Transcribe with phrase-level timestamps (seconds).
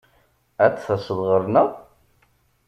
[0.65, 1.69] Ad d-taseḍ ɣer-neɣ?